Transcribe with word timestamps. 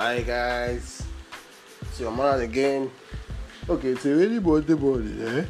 Hi 0.00 0.22
guys, 0.22 1.02
it's 1.82 2.00
your 2.00 2.10
man 2.10 2.40
again. 2.40 2.90
Okay, 3.68 3.88
it's 3.88 4.06
a 4.06 4.14
really 4.14 4.38
Monday 4.40 4.72
morning, 4.72 5.20
eh? 5.20 5.44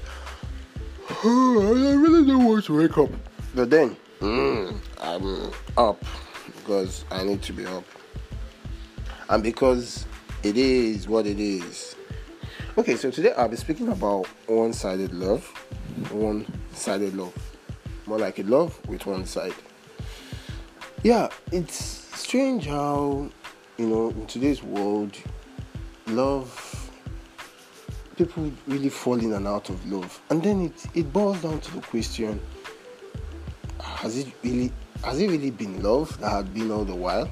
I 1.23 1.95
really 1.95 2.27
don't 2.27 2.45
want 2.45 2.65
to 2.65 2.77
wake 2.77 2.99
up. 2.99 3.11
But 3.55 3.71
then, 3.71 3.97
mm, 4.19 4.77
I'm 5.01 5.53
up 5.79 6.05
because 6.57 7.05
I 7.13 7.23
need 7.23 7.43
to 7.43 7.53
be 7.53 7.65
up. 7.65 7.85
And 9.29 9.41
because 9.41 10.05
it 10.43 10.57
is 10.57 11.07
what 11.07 11.29
it 11.29 11.39
is. 11.39 11.95
Okay, 12.77 12.97
so 12.97 13.13
today 13.13 13.33
I'll 13.35 13.47
be 13.47 13.57
speaking 13.57 13.87
about 13.87 14.27
one 14.49 14.73
sided 14.73 15.15
love. 15.15 15.47
One 16.11 16.45
sided 16.73 17.15
love. 17.15 17.37
More 18.05 18.19
like 18.19 18.41
a 18.41 18.43
love 18.43 18.85
with 18.89 19.07
one 19.07 19.27
side. 19.27 19.55
Yeah, 21.05 21.29
it's 21.53 21.77
strange 22.19 22.67
how, 22.67 23.31
you 23.81 23.87
know, 23.87 24.11
in 24.11 24.27
today's 24.27 24.63
world, 24.63 25.17
love, 26.09 26.91
people 28.15 28.53
really 28.67 28.91
fall 28.91 29.19
in 29.19 29.33
and 29.33 29.49
out 29.49 29.71
of 29.71 29.91
love. 29.91 30.21
And 30.29 30.43
then 30.43 30.67
it, 30.67 30.87
it 30.95 31.11
boils 31.11 31.41
down 31.41 31.61
to 31.61 31.75
the 31.77 31.81
question 31.81 32.39
has 33.81 34.19
it 34.19 34.29
really 34.43 34.71
has 35.03 35.19
it 35.19 35.31
really 35.31 35.51
been 35.51 35.83
love 35.83 36.19
that 36.21 36.31
had 36.31 36.53
been 36.53 36.71
all 36.71 36.85
the 36.85 36.95
while? 36.95 37.31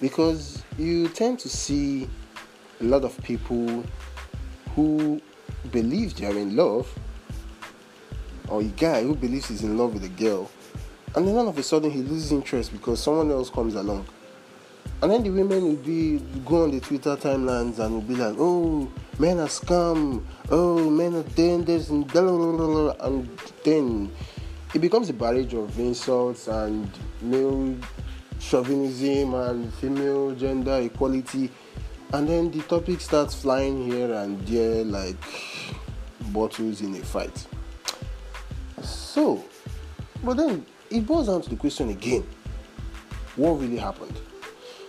Because 0.00 0.64
you 0.78 1.06
tend 1.08 1.38
to 1.40 1.48
see 1.48 2.08
a 2.80 2.84
lot 2.84 3.04
of 3.04 3.16
people 3.22 3.84
who 4.74 5.20
believe 5.70 6.16
they're 6.16 6.36
in 6.36 6.56
love, 6.56 6.92
or 8.48 8.62
a 8.62 8.64
guy 8.64 9.04
who 9.04 9.14
believes 9.14 9.46
he's 9.46 9.62
in 9.62 9.78
love 9.78 9.94
with 9.94 10.02
a 10.02 10.08
girl, 10.08 10.50
and 11.14 11.28
then 11.28 11.36
all 11.36 11.46
of 11.46 11.56
a 11.56 11.62
sudden 11.62 11.92
he 11.92 12.02
loses 12.02 12.32
interest 12.32 12.72
because 12.72 13.00
someone 13.00 13.30
else 13.30 13.48
comes 13.48 13.76
along. 13.76 14.04
And 15.02 15.10
then 15.10 15.22
the 15.24 15.30
women 15.30 15.62
will 15.64 15.76
be 15.76 16.18
go 16.44 16.64
on 16.64 16.70
the 16.70 16.80
Twitter 16.80 17.16
timelines 17.16 17.78
and 17.80 17.94
will 17.94 18.02
be 18.02 18.14
like, 18.14 18.36
"Oh, 18.38 18.88
men 19.18 19.40
are 19.40 19.48
scum. 19.48 20.24
Oh, 20.50 20.88
men 20.88 21.14
are 21.16 21.24
dangerous," 21.34 21.90
and 21.90 22.06
blah, 22.06 22.22
blah, 22.22 22.52
blah, 22.52 22.66
blah. 22.66 23.06
and 23.06 23.28
then 23.64 24.10
it 24.74 24.80
becomes 24.80 25.10
a 25.10 25.12
barrage 25.12 25.54
of 25.54 25.78
insults 25.78 26.46
and 26.46 26.88
male 27.20 27.76
chauvinism 28.38 29.34
and 29.34 29.74
female 29.74 30.34
gender 30.34 30.78
equality, 30.80 31.50
and 32.12 32.28
then 32.28 32.50
the 32.50 32.62
topic 32.62 33.00
starts 33.00 33.34
flying 33.34 33.90
here 33.90 34.12
and 34.12 34.40
there 34.46 34.84
like 34.84 35.16
bottles 36.32 36.80
in 36.80 36.94
a 36.94 37.04
fight. 37.04 37.46
So, 38.82 39.44
but 40.22 40.36
then 40.36 40.64
it 40.90 41.06
boils 41.06 41.26
down 41.26 41.42
to 41.42 41.50
the 41.50 41.56
question 41.56 41.90
again 41.90 42.24
what 43.36 43.52
really 43.52 43.78
happened? 43.78 44.14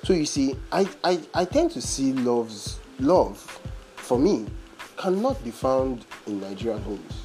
So 0.04 0.12
you 0.12 0.26
see, 0.26 0.56
I, 0.70 0.86
I, 1.02 1.20
I 1.34 1.46
tend 1.46 1.72
to 1.72 1.82
see 1.82 2.12
love's 2.12 2.78
love 3.00 3.38
for 3.96 4.20
me 4.20 4.46
cannot 4.98 5.42
be 5.46 5.52
found 5.52 6.06
in 6.28 6.42
Nigerian 6.42 6.82
homes. 6.84 7.22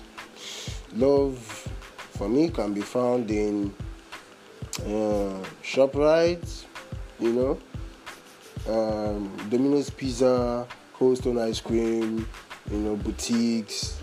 Love 0.95 1.39
for 1.39 2.29
me 2.29 2.49
can 2.51 2.73
be 2.73 2.81
found 2.81 3.31
in 3.33 3.75
uh, 4.81 5.45
ShopRite, 5.63 6.65
you 7.19 7.33
know, 7.33 7.59
um, 8.69 9.37
Domino's 9.51 9.91
Pizza, 9.91 10.65
Cold 10.95 11.19
Stone 11.19 11.39
Ice 11.39 11.61
Cream, 11.61 12.29
you 12.71 12.77
know, 12.79 12.95
boutiques. 12.95 14.01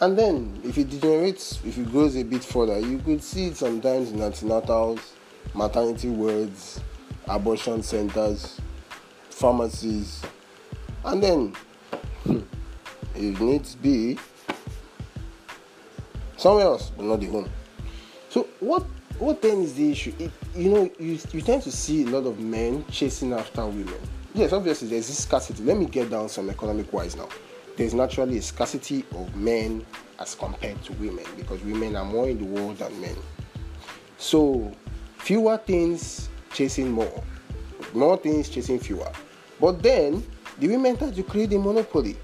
And 0.00 0.18
then, 0.18 0.58
if 0.64 0.78
it 0.78 0.88
degenerates, 0.88 1.60
if 1.64 1.76
it 1.76 1.92
goes 1.92 2.16
a 2.16 2.22
bit 2.22 2.44
further, 2.44 2.78
you 2.78 2.98
could 2.98 3.22
see 3.22 3.48
it 3.48 3.56
sometimes 3.58 4.10
in 4.10 4.20
antenatals, 4.20 5.00
maternity 5.54 6.08
wards, 6.08 6.80
abortion 7.28 7.82
centers, 7.82 8.60
pharmacies, 9.30 10.22
and 11.04 11.22
then, 11.22 11.54
hmm, 12.24 12.40
if 13.14 13.40
needs 13.40 13.74
be, 13.74 14.18
somewhere 16.36 16.66
else, 16.66 16.90
but 16.96 17.04
not 17.04 17.20
the 17.20 17.26
home. 17.26 17.50
So, 18.28 18.48
what 18.60 18.84
what 19.18 19.40
then 19.42 19.62
is 19.62 19.74
the 19.74 19.92
issue? 19.92 20.12
It, 20.18 20.30
you 20.56 20.70
know, 20.70 20.90
you, 20.98 21.18
you 21.32 21.40
tend 21.40 21.62
to 21.62 21.72
see 21.72 22.02
a 22.04 22.06
lot 22.08 22.26
of 22.26 22.40
men 22.40 22.84
chasing 22.90 23.32
after 23.32 23.64
women. 23.64 23.94
Yes, 24.34 24.52
obviously, 24.52 24.88
there's 24.88 25.06
this 25.06 25.22
scarcity. 25.22 25.62
Let 25.62 25.78
me 25.78 25.86
get 25.86 26.10
down 26.10 26.28
some 26.28 26.50
economic 26.50 26.92
wise 26.92 27.14
now. 27.16 27.28
There's 27.76 27.94
naturally 27.94 28.38
a 28.38 28.42
scarcity 28.42 29.04
of 29.14 29.34
men 29.36 29.86
as 30.18 30.34
compared 30.34 30.82
to 30.84 30.92
women 30.94 31.24
because 31.36 31.62
women 31.62 31.96
are 31.96 32.04
more 32.04 32.28
in 32.28 32.38
the 32.38 32.44
world 32.44 32.78
than 32.78 33.00
men. 33.00 33.16
So, 34.18 34.72
fewer 35.18 35.56
things 35.58 36.28
chasing 36.54 36.90
more, 36.90 37.22
more 37.92 38.16
things 38.16 38.48
chasing 38.48 38.78
fewer. 38.78 39.10
But 39.60 39.82
then, 39.82 40.24
the 40.58 40.68
women 40.68 40.96
tend 40.96 41.14
to 41.16 41.22
create 41.22 41.52
a 41.52 41.58
monopoly. 41.58 42.16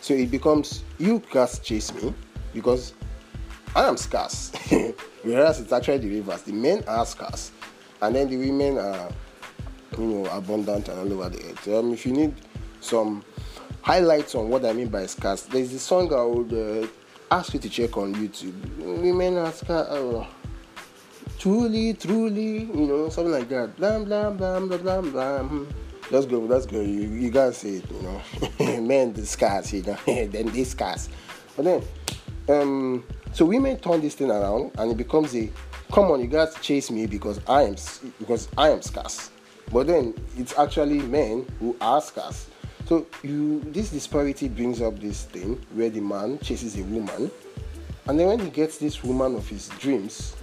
So 0.00 0.14
it 0.14 0.30
becomes 0.30 0.84
you 0.98 1.22
guys 1.30 1.58
chase 1.58 1.92
me 1.92 2.14
because 2.54 2.94
I 3.74 3.86
am 3.86 3.96
scarce. 3.96 4.52
Whereas 5.22 5.60
it's 5.60 5.72
actually 5.72 5.98
the 5.98 6.08
reverse. 6.20 6.42
The 6.42 6.52
men 6.52 6.82
are 6.86 7.04
scarce, 7.04 7.50
and 8.00 8.14
then 8.14 8.28
the 8.28 8.36
women 8.36 8.78
are, 8.78 9.10
you 9.98 10.04
know, 10.04 10.26
abundant 10.30 10.88
and 10.88 10.98
all 10.98 11.12
over 11.12 11.28
the 11.28 11.50
earth. 11.50 11.68
Um, 11.68 11.92
if 11.92 12.06
you 12.06 12.12
need 12.12 12.34
some 12.80 13.24
highlights 13.82 14.34
on 14.34 14.48
what 14.48 14.64
I 14.64 14.72
mean 14.72 14.88
by 14.88 15.06
scarce, 15.06 15.42
there's 15.42 15.72
a 15.74 15.78
song 15.78 16.12
I 16.14 16.22
would 16.22 16.52
uh, 16.52 16.86
ask 17.30 17.52
you 17.52 17.60
to 17.60 17.68
check 17.68 17.96
on 17.96 18.14
YouTube. 18.14 18.54
Women 18.78 19.38
are 19.38 19.52
scarce. 19.52 19.88
Truly, 21.38 21.94
truly, 21.94 22.64
you 22.64 22.86
know, 22.86 23.08
something 23.10 23.32
like 23.32 23.48
that. 23.48 23.76
Blam, 23.76 24.04
blam, 24.06 24.36
blam, 24.36 24.66
blam, 24.66 24.82
blam, 24.82 25.10
blam. 25.12 25.68
That's 26.10 26.26
good. 26.26 26.48
That's 26.48 26.66
good. 26.66 26.88
You, 26.88 27.02
you 27.02 27.30
gotta 27.30 27.52
say 27.52 27.76
it, 27.76 27.84
you 27.88 28.02
know. 28.02 28.80
Men 28.80 29.12
discuss, 29.12 29.72
you 29.72 29.82
know. 29.82 29.96
then 30.06 30.46
discuss. 30.46 31.08
But 31.54 31.64
then, 31.64 31.82
um, 32.48 33.04
so 33.32 33.44
women 33.44 33.78
turn 33.78 34.00
this 34.00 34.16
thing 34.16 34.32
around, 34.32 34.72
and 34.78 34.90
it 34.90 34.96
becomes 34.96 35.32
a, 35.36 35.48
come 35.92 36.10
on, 36.10 36.20
you 36.20 36.26
guys 36.26 36.56
chase 36.60 36.90
me 36.90 37.06
because 37.06 37.40
I 37.46 37.62
am 37.62 37.76
because 38.18 38.48
I 38.58 38.70
am 38.70 38.82
scarce. 38.82 39.30
But 39.72 39.86
then 39.86 40.14
it's 40.36 40.58
actually 40.58 40.98
men 40.98 41.46
who 41.60 41.76
are 41.80 42.00
scarce. 42.00 42.48
So 42.86 43.06
you, 43.22 43.60
this 43.60 43.90
disparity 43.90 44.48
brings 44.48 44.82
up 44.82 44.98
this 44.98 45.24
thing 45.26 45.64
where 45.74 45.90
the 45.90 46.00
man 46.00 46.40
chases 46.40 46.76
a 46.78 46.82
woman, 46.82 47.30
and 48.08 48.18
then 48.18 48.26
when 48.26 48.40
he 48.40 48.50
gets 48.50 48.78
this 48.78 49.04
woman 49.04 49.36
of 49.36 49.46
his 49.48 49.68
dreams, 49.68 50.34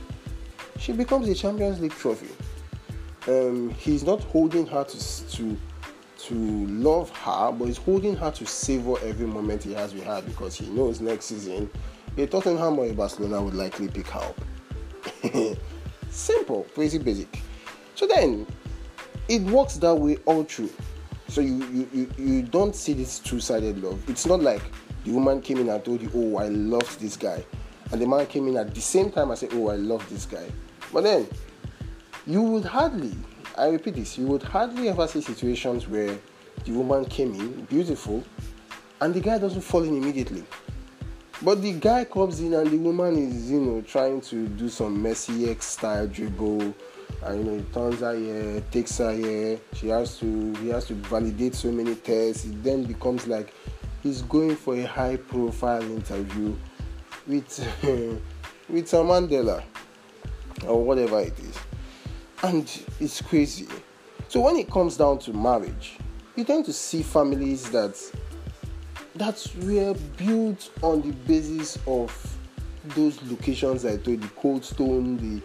she 0.78 0.92
becomes 0.92 1.28
a 1.30 1.36
Champions 1.36 1.80
League 1.80 1.92
trophy. 1.94 2.30
Um, 3.28 3.72
he's 3.72 4.04
not 4.04 4.22
holding 4.22 4.68
her 4.68 4.84
to, 4.84 5.28
to 5.30 5.58
to 6.18 6.34
love 6.34 7.10
her, 7.12 7.52
but 7.52 7.66
he's 7.66 7.78
holding 7.78 8.16
her 8.16 8.32
to 8.32 8.46
savor 8.46 8.96
every 9.04 9.28
moment 9.28 9.64
he 9.64 9.74
has 9.74 9.94
with 9.94 10.06
her 10.06 10.22
because 10.22 10.56
he 10.56 10.66
knows 10.68 11.00
next 11.00 11.26
season 11.26 11.70
a 12.18 12.26
Tottenham 12.26 12.80
or 12.80 12.86
a 12.86 12.94
Barcelona 12.94 13.42
would 13.42 13.54
likely 13.54 13.88
pick 13.88 14.08
her 14.08 14.20
up. 14.22 14.42
Simple, 16.10 16.64
pretty 16.74 16.98
basic. 16.98 17.42
So 17.96 18.08
then, 18.08 18.48
it 19.28 19.42
works 19.44 19.76
that 19.78 19.94
way 19.94 20.18
all 20.26 20.44
through. 20.44 20.72
So 21.28 21.42
you 21.42 21.66
you, 21.66 21.90
you, 21.94 22.12
you 22.18 22.42
don't 22.44 22.76
see 22.76 22.94
this 22.94 23.20
two-sided 23.20 23.84
love. 23.84 24.02
It's 24.10 24.26
not 24.26 24.42
like 24.42 24.62
the 25.04 25.12
woman 25.12 25.42
came 25.42 25.58
in 25.58 25.70
and 25.70 25.84
told 25.84 26.02
you, 26.02 26.10
"Oh, 26.14 26.38
I 26.38 26.48
love 26.48 26.98
this 27.00 27.18
guy," 27.18 27.44
and 27.92 28.02
the 28.02 28.08
man 28.08 28.26
came 28.28 28.48
in 28.48 28.58
at 28.58 28.74
the 28.74 28.82
same 28.82 29.12
time 29.12 29.30
and 29.30 29.38
said, 29.38 29.50
"Oh, 29.54 29.70
I 29.70 29.76
love 29.76 30.08
this 30.10 30.26
guy." 30.26 30.48
But 30.92 31.04
then, 31.04 31.28
you 32.28 32.42
would 32.42 32.66
hardly, 32.66 33.14
I 33.58 33.68
repeat 33.70 33.96
this, 33.96 34.18
you 34.18 34.28
would 34.28 34.44
hardly 34.44 34.90
ever 34.90 35.08
see 35.08 35.22
situations 35.22 35.88
where 35.88 36.18
the 36.64 36.72
woman 36.72 37.06
came 37.06 37.34
in 37.34 37.66
beautiful 37.66 38.24
and 39.02 39.14
the 39.14 39.20
guy 39.20 39.38
doesn't 39.38 39.62
fall 39.62 39.84
in 39.84 39.96
immediately. 39.96 40.44
But 41.42 41.62
the 41.62 41.74
guy 41.74 42.06
comes 42.06 42.40
in 42.40 42.54
and 42.54 42.72
the 42.72 42.78
woman 42.78 43.18
is, 43.18 43.52
you 43.52 43.60
know, 43.60 43.82
trying 43.82 44.22
to 44.22 44.48
do 44.48 44.70
some 44.70 45.02
messy 45.02 45.50
X 45.50 45.66
style 45.68 46.08
dribble. 46.08 46.74
And 47.24 47.38
you 47.38 47.44
know, 47.44 47.58
he 47.58 47.64
turns 47.74 48.00
her 48.00 48.16
here, 48.16 48.62
takes 48.72 48.98
her 49.00 49.12
here. 49.12 49.60
She 49.74 49.90
has 49.90 50.18
to 50.20 50.54
he 50.56 50.70
has 50.70 50.86
to 50.86 50.94
validate 50.94 51.56
so 51.56 51.72
many 51.72 51.96
tests. 51.96 52.46
It 52.46 52.64
then 52.64 52.84
becomes 52.86 53.28
like 53.28 53.54
he's 54.02 54.22
going 54.22 54.56
for 54.56 54.76
a 54.76 54.84
high 54.84 55.18
profile 55.18 55.84
interview 55.84 56.56
with 57.28 57.60
with 58.70 58.92
Mandela 58.92 59.64
or 60.68 60.84
whatever 60.84 61.20
it 61.22 61.38
is. 61.40 61.58
And 62.44 62.70
it's 63.00 63.22
crazy. 63.22 63.68
So 64.28 64.42
when 64.42 64.58
it 64.58 64.70
comes 64.70 64.98
down 64.98 65.20
to 65.20 65.34
marriage, 65.34 65.98
you 66.36 66.44
tend 66.44 66.66
to 66.66 66.74
see 66.74 67.04
families 67.04 67.70
that 67.72 68.00
that 69.16 69.48
were 69.62 69.96
built 70.18 70.70
on 70.82 71.02
the 71.02 71.12
basis 71.26 71.78
of 71.88 72.38
those 72.96 73.22
locations 73.24 73.86
I 73.86 73.98
told 73.98 74.22
the 74.22 74.28
cold 74.36 74.66
stone, 74.66 75.18
the 75.18 75.42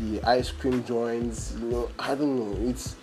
the 0.00 0.22
ice 0.24 0.50
cream 0.50 0.84
joints, 0.84 1.54
you 1.60 1.66
know, 1.68 1.90
I 1.98 2.14
don't 2.14 2.36
know. 2.36 2.68
It's 2.68 2.96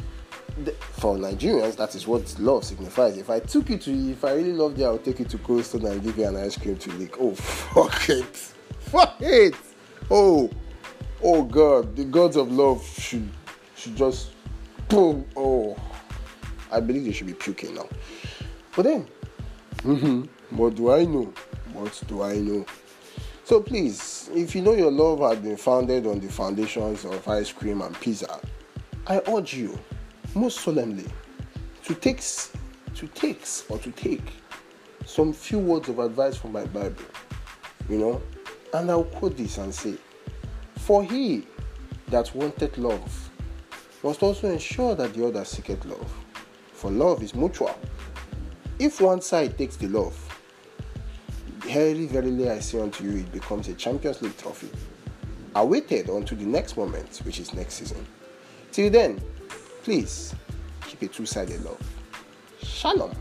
for 0.93 1.15
Nigerians 1.15 1.77
that 1.77 1.95
is 1.95 2.05
what 2.07 2.37
love 2.39 2.65
signifies. 2.65 3.17
If 3.17 3.29
I 3.29 3.39
took 3.39 3.69
you 3.69 3.77
to 3.77 4.11
if 4.11 4.25
I 4.25 4.33
really 4.33 4.53
loved 4.53 4.77
you, 4.79 4.85
I 4.85 4.91
would 4.91 5.05
take 5.05 5.19
you 5.19 5.25
to 5.25 5.37
cold 5.37 5.63
stone 5.63 5.85
and 5.85 6.03
give 6.03 6.17
you 6.17 6.25
an 6.25 6.35
ice 6.35 6.57
cream 6.57 6.77
to 6.77 6.91
lick. 6.93 7.15
Oh 7.19 7.33
fuck 7.35 8.09
it. 8.09 8.35
Fuck 8.79 9.15
it. 9.21 9.55
Oh 10.09 10.49
oh 11.23 11.43
god, 11.43 11.95
the 11.95 12.05
gods 12.05 12.35
of 12.35 12.51
love 12.51 12.83
should 12.85 13.29
should 13.75 13.95
just 13.95 14.31
boom. 14.87 15.25
Oh 15.35 15.77
I 16.71 16.79
believe 16.79 17.03
they 17.03 17.11
should 17.11 17.27
be 17.27 17.33
puking 17.33 17.75
now. 17.75 17.87
But 18.75 18.83
then, 18.83 19.07
mm-hmm, 19.79 20.55
what 20.55 20.75
do 20.75 20.91
I 20.91 21.03
know? 21.03 21.33
What 21.73 22.01
do 22.07 22.21
I 22.23 22.37
know? 22.37 22.65
So 23.43 23.61
please, 23.61 24.29
if 24.33 24.55
you 24.55 24.61
know 24.61 24.73
your 24.73 24.91
love 24.91 25.19
has 25.19 25.39
been 25.39 25.57
founded 25.57 26.07
on 26.07 26.21
the 26.21 26.29
foundations 26.29 27.03
of 27.03 27.27
ice 27.27 27.51
cream 27.51 27.81
and 27.81 27.99
pizza, 27.99 28.39
I 29.07 29.21
urge 29.27 29.53
you, 29.53 29.77
most 30.33 30.61
solemnly, 30.61 31.05
to 31.83 31.93
take, 31.93 32.21
to 32.95 33.07
take 33.07 33.45
or 33.67 33.77
to 33.79 33.91
take 33.91 34.31
some 35.05 35.33
few 35.33 35.59
words 35.59 35.89
of 35.89 35.99
advice 35.99 36.37
from 36.37 36.53
my 36.53 36.63
Bible. 36.65 37.03
You 37.89 37.97
know, 37.97 38.21
and 38.73 38.89
I'll 38.89 39.03
quote 39.03 39.35
this 39.35 39.57
and 39.57 39.75
say, 39.75 39.95
For 40.91 41.05
he 41.05 41.47
that 42.09 42.35
wanted 42.35 42.77
love 42.77 43.31
must 44.03 44.21
also 44.21 44.49
ensure 44.49 44.93
that 44.95 45.13
the 45.13 45.25
other 45.25 45.45
seeketh 45.45 45.85
love. 45.85 46.13
For 46.73 46.91
love 46.91 47.23
is 47.23 47.33
mutual. 47.33 47.73
If 48.77 48.99
one 48.99 49.21
side 49.21 49.57
takes 49.57 49.77
the 49.77 49.87
love, 49.87 50.13
very 51.59 52.07
verily 52.07 52.49
I 52.49 52.59
say 52.59 52.81
unto 52.81 53.05
you, 53.05 53.19
it 53.19 53.31
becomes 53.31 53.69
a 53.69 53.73
Champions 53.73 54.21
League 54.21 54.35
trophy. 54.35 54.69
Awaited 55.55 56.09
unto 56.09 56.35
the 56.35 56.43
next 56.43 56.75
moment, 56.75 57.21
which 57.23 57.39
is 57.39 57.53
next 57.53 57.75
season. 57.75 58.05
Till 58.73 58.89
then, 58.89 59.21
please 59.83 60.35
keep 60.87 61.03
a 61.03 61.07
two 61.07 61.25
sided 61.25 61.63
love. 61.63 61.79
Shalom. 62.63 63.15